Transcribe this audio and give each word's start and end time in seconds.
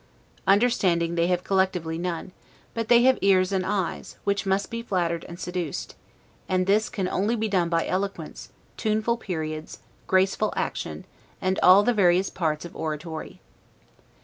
Understanding 0.47 1.13
they 1.13 1.27
have 1.27 1.43
collectively 1.43 1.99
none, 1.99 2.31
but 2.73 2.87
they 2.87 3.03
have 3.03 3.19
ears 3.21 3.51
and 3.51 3.63
eyes, 3.63 4.17
which 4.23 4.47
must 4.47 4.71
be 4.71 4.81
flattered 4.81 5.23
and 5.25 5.39
seduced; 5.39 5.93
and 6.49 6.65
this 6.65 6.89
can 6.89 7.07
only 7.07 7.35
be 7.35 7.47
done 7.47 7.69
by 7.69 7.85
eloquence, 7.85 8.49
tuneful 8.77 9.15
periods, 9.17 9.77
graceful 10.07 10.55
action, 10.57 11.05
and 11.39 11.59
all 11.61 11.83
the 11.83 11.93
various 11.93 12.31
parts 12.31 12.65
of 12.65 12.75
oratory. 12.75 13.41